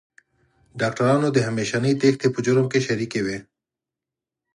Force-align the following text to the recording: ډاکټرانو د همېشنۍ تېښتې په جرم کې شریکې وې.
ډاکټرانو 0.81 1.27
د 1.31 1.37
همېشنۍ 1.47 1.93
تېښتې 2.01 2.27
په 2.31 2.39
جرم 2.45 2.65
کې 2.71 2.79
شریکې 2.87 3.21
وې. 3.25 3.37